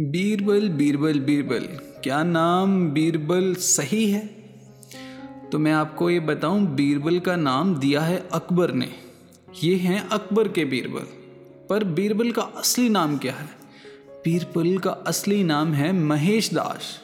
[0.00, 1.68] बीरबल बीरबल बीरबल।
[2.02, 4.26] क्या नाम बीरबल सही है?
[5.52, 8.92] तो मैं आपको ये बताऊँ, बीरबल का नाम दिया है अकबर ने।
[9.64, 11.00] ये हैं अकबर के बीरबल।
[11.70, 13.48] पर बीरबल का असली नाम क्या है?
[14.08, 17.00] बीरबल का असली नाम है महेश दास।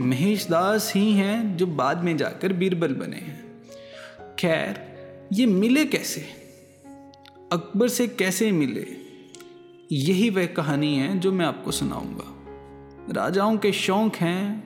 [0.00, 3.62] महेश दास ही हैं जो बाद में जाकर बीरबल बने हैं।
[4.38, 4.76] खैर,
[5.32, 6.24] ये मिले कैसे?
[7.52, 9.09] अकबर से कैसे मिले?
[9.92, 12.46] यही वह कहानी है जो मैं आपको सुनाऊँगा।
[13.12, 14.64] राजाओं के शौक हैं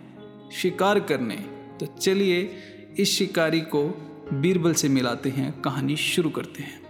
[0.53, 1.37] शिकार करने।
[1.81, 2.57] तो चलिए
[2.99, 3.85] इस शिकारी को
[4.33, 6.81] बीरबल से मिलाते हैं, कहानी शुरू करते हैं।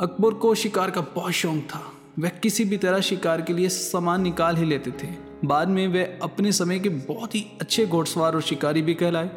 [0.00, 4.22] अकबर को शिकार का बहुत शौक था। वह किसी भी तरह शिकार के लिए सामान
[4.22, 5.08] निकाल ही लेते थे।
[5.44, 9.30] बाद में वह अपने समय के बहुत ही अच्छे घोड़सवार और शिकारी भी कहलाए।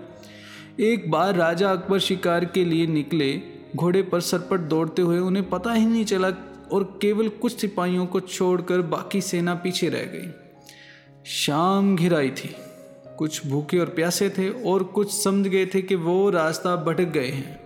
[0.79, 3.41] एक बार राजा अकबर शिकार के लिए निकले,
[3.75, 6.31] घोड़े पर सरपट दौड़ते हुए उन्हें पता ही नहीं चला
[6.71, 10.31] और केवल कुछ सिपाहियों को छोड़कर बाकी सेना पीछे रह गई।
[11.25, 12.55] शाम घिराई थी।
[13.17, 17.27] कुछ भूखे और प्यासे थे और कुछ समझ गए थे कि वो रास्ता भटक गए
[17.27, 17.59] हैं।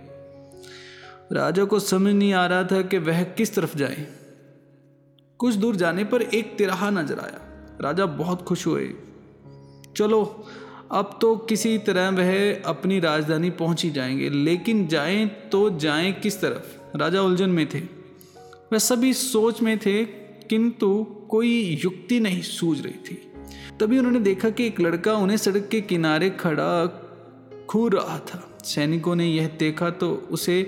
[1.31, 4.07] राजा को समझ नहीं आ रहा था कि वह किस तरफ़ जाए।
[5.37, 7.39] कुछ दूर जाने पर एक तिराहा नज़र आया।
[7.81, 8.93] राजा बहुत खुश हुए।
[9.97, 10.47] चलो,
[10.91, 16.41] अब तो किसी तरह वह अपनी राजधानी पहुँच ही जाएँगे, लेकिन जाएँ तो जाएँ किस
[16.41, 16.97] तरफ़?
[16.97, 18.00] राजा उलझन में थे।
[18.71, 20.03] वह सभी सोच में थे,
[20.49, 23.15] किंतु कोई युक्ति नहीं सूझ रही थी।
[23.79, 26.85] तभी उन्होंने देखा कि एक लड़का उन्हें सड़क के किनारे खड़ा
[27.69, 30.63] खू रहा था। सैनिकों ने यह देखा तो उसे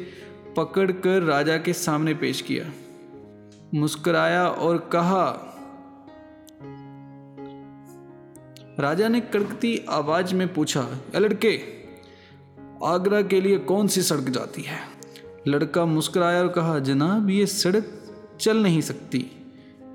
[0.57, 2.71] पकड़कर राजा के सामने पेश किया।
[3.73, 5.49] मुस्कुराया और कहा,
[8.79, 11.59] राजा ने कड़कती आवाज़ में पूछा लड़के,
[12.85, 14.92] आगरा के लिए कौन सी सड़क जाती है?
[15.47, 17.99] लड़का मुस्कराया और कहा, जनाब, ये सड़क
[18.41, 19.25] चल नहीं सकती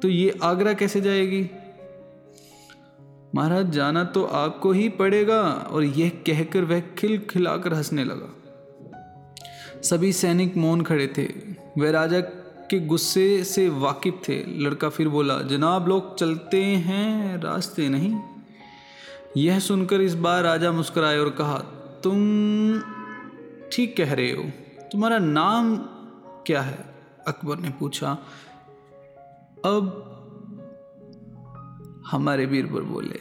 [0.03, 1.51] तो ये आगरा कैसे जाएगी?
[3.35, 8.35] महाराज, जाना तो आपको ही पड़ेगा। और यह कहकर वह खिल खिलाकर हंसने लगा।
[9.83, 11.29] सभी सैनिक मौन खड़े थे।
[11.79, 12.21] वह राजा
[12.71, 18.15] के गुस्से से वाकिफ थे। लड़का फिर बोला, जनाब, लोग चलते हैं, रास्ते नहीं।
[19.37, 21.59] यह सुनकर इस बार राजा मुस्कुराए और कहा,
[22.05, 22.19] तुम
[23.73, 24.45] ठीक कह रहे हो।
[24.93, 25.77] तुम्हारा नाम
[26.47, 26.95] क्या है?
[27.27, 28.13] अकबर ने पूछा।
[29.65, 30.05] अब
[32.07, 33.21] हमारे बीरबल बोले,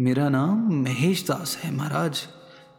[0.00, 2.28] मेरा नाम महेश दास है महाराज।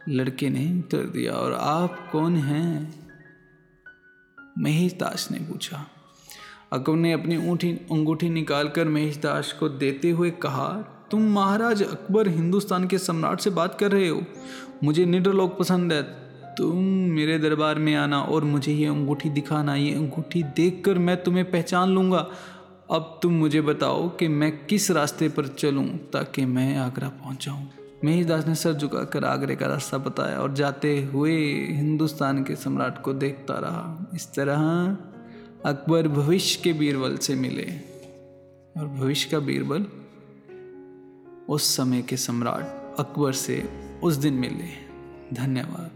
[0.08, 2.94] लड़के ने उत्तर दिया, और आप कौन हैं?
[4.58, 5.86] महेश दास ने पूछा।
[6.72, 10.68] अकबर ने अपनी ऊँटी अंगूठी निकालकर महेश दास को देते हुए कहा,
[11.10, 14.22] तुम महाराज अकबर हिंदुस्तान के सम्राट से बात कर रहे हो।
[14.84, 16.21] मुझे निडर लोग पसंद है।
[16.58, 21.50] तुम मेरे दरबार में आना और मुझे ये अंगूठी दिखाना, ये अंगूठी देखकर मैं तुम्हें
[21.50, 22.26] पहचान लूँगा।
[22.90, 27.68] अब तुम मुझे बताओ कि मैं किस रास्ते पर चलूँ ताकि मैं आगरा पहुँच जाऊँ
[28.04, 31.32] महेश दास ने सर झुकाकर आगरे का रास्ता बताया और जाते हुए
[31.70, 34.62] हिंदुस्तान के सम्राट को देखता रहा। इस तरह
[35.64, 37.68] अकबर भविष्य के बीरबल से मिले।
[38.80, 39.86] और भविष्य का बीरबल
[41.48, 43.62] उस समय के सम्राट अकबर से
[44.02, 44.70] उस दिन मिले।
[45.34, 45.90] धन्यवाद।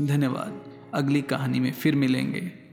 [0.00, 2.63] धन्यवाद। अगली कहानी में फिर मिलेंगे।